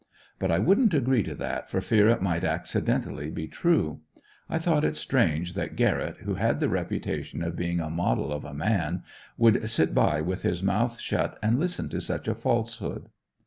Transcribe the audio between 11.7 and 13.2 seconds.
to such a falsehood.